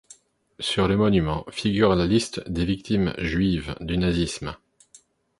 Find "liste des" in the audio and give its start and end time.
2.07-2.65